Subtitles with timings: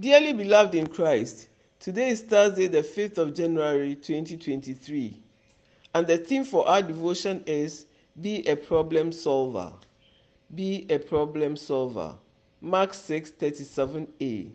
[0.00, 1.48] Dearly beloved in Christ,
[1.80, 5.20] today is Thursday, the 5th of January 2023,
[5.92, 7.86] and the theme for our devotion is
[8.20, 9.72] Be a Problem Solver.
[10.54, 12.14] Be a Problem Solver.
[12.60, 14.52] Mark 6 37a.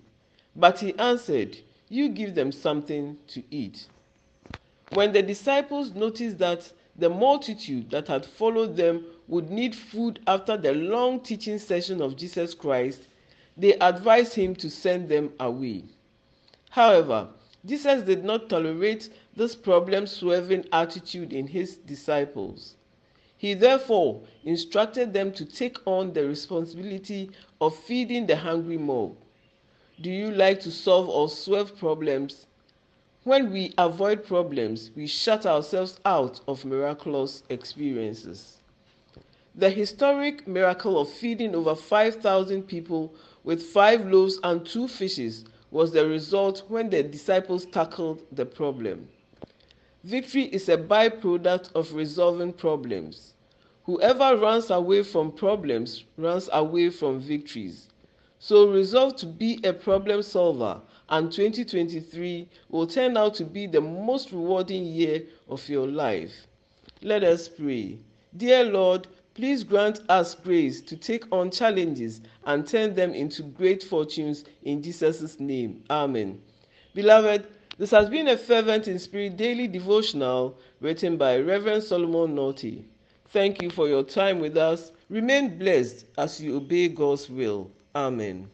[0.56, 1.58] But he answered,
[1.90, 3.88] You give them something to eat.
[4.92, 10.56] When the disciples noticed that the multitude that had followed them would need food after
[10.56, 13.10] the long teaching session of Jesus Christ,
[13.58, 15.84] they advised him to send them away.
[16.70, 17.30] However,
[17.66, 22.76] Jesus did not tolerate this problem solving attitude in his disciples.
[23.38, 27.30] He therefore instructed them to take on the responsibility
[27.62, 29.16] of feeding the hungry mob.
[30.02, 32.48] Do you like to solve or solve problems?
[33.24, 38.58] When we avoid problems, we shut ourselves out of miraculous experiences.
[39.56, 45.92] The historic miracle of feeding over 5,000 people with five loaves and two fishes was
[45.92, 49.08] the result when the disciples tackled the problem.
[50.04, 53.34] Victory is a byproduct of resolving problems.
[53.86, 57.88] Whoever runs away from problems runs away from victories.
[58.40, 63.82] So resolve to be a problem solver, and 2023 will turn out to be the
[63.82, 66.48] most rewarding year of your life.
[67.02, 68.00] Let us pray.
[68.36, 73.82] Dear Lord, Please grant us grace to take on challenges and turn them into great
[73.82, 75.84] fortunes in Jesus' name.
[75.90, 76.40] Amen.
[76.94, 77.48] Beloved,
[77.80, 82.86] this has been a fervent in spirit daily devotional written by Reverend Solomon Naughty.
[83.30, 84.92] Thank you for your time with us.
[85.10, 87.72] Remain blessed as you obey God's will.
[87.96, 88.48] Amen.